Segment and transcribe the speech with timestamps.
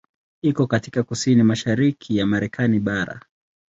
[0.41, 3.21] Iko katika kusini mashariki ya Marekani bara.